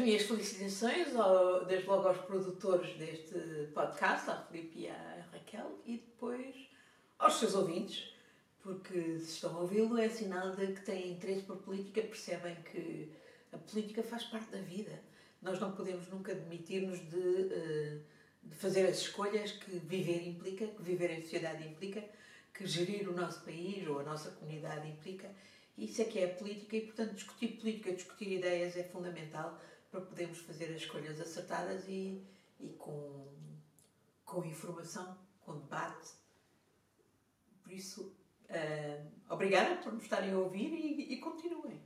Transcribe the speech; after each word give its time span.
minhas 0.00 0.22
felicitações, 0.22 1.14
ao, 1.14 1.64
desde 1.64 1.86
logo 1.86 2.08
aos 2.08 2.18
produtores 2.18 2.96
deste 2.96 3.34
podcast, 3.74 4.30
à 4.30 4.36
Filipe 4.36 4.80
e 4.80 4.88
à 4.88 5.26
Raquel, 5.32 5.78
e 5.84 5.98
depois 5.98 6.54
aos 7.18 7.34
seus 7.34 7.54
ouvintes, 7.54 8.14
porque 8.62 9.18
se 9.18 9.34
estão 9.34 9.56
a 9.56 9.60
ouvi-lo 9.60 9.98
é 9.98 10.08
sinal 10.08 10.54
de 10.56 10.68
que 10.68 10.80
têm 10.82 11.12
interesse 11.12 11.42
por 11.42 11.56
política, 11.58 12.02
percebem 12.02 12.56
que 12.62 13.12
a 13.52 13.58
política 13.58 14.02
faz 14.02 14.24
parte 14.24 14.50
da 14.50 14.60
vida. 14.60 15.02
Nós 15.42 15.58
não 15.58 15.72
podemos 15.72 16.08
nunca 16.08 16.32
admitir-nos 16.32 16.98
de, 17.08 17.52
eh, 17.52 17.98
de 18.42 18.54
fazer 18.56 18.86
as 18.86 18.98
escolhas 18.98 19.52
que 19.52 19.70
viver 19.70 20.26
implica, 20.26 20.66
que 20.66 20.82
viver 20.82 21.10
em 21.10 21.22
sociedade 21.22 21.66
implica, 21.66 22.04
que 22.52 22.66
gerir 22.66 23.08
o 23.08 23.12
nosso 23.12 23.40
país 23.40 23.86
ou 23.88 24.00
a 24.00 24.02
nossa 24.02 24.30
comunidade 24.30 24.88
implica. 24.88 25.30
Isso 25.76 26.02
é 26.02 26.04
que 26.04 26.18
é 26.18 26.26
a 26.26 26.34
política 26.34 26.76
e, 26.76 26.82
portanto, 26.82 27.14
discutir 27.14 27.48
política, 27.58 27.92
discutir 27.92 28.32
ideias 28.32 28.76
é 28.76 28.84
fundamental 28.84 29.58
para 29.90 30.00
podermos 30.00 30.38
fazer 30.38 30.66
as 30.66 30.82
escolhas 30.82 31.20
acertadas 31.20 31.88
e, 31.88 32.24
e 32.58 32.68
com, 32.74 33.34
com 34.24 34.44
informação, 34.44 35.18
com 35.40 35.58
debate. 35.58 36.12
Por 37.62 37.72
isso, 37.72 38.16
uh, 38.44 39.10
obrigada 39.28 39.82
por 39.82 39.92
nos 39.92 40.04
estarem 40.04 40.32
a 40.32 40.38
ouvir 40.38 40.72
e, 40.72 41.14
e 41.14 41.20
continuem. 41.20 41.80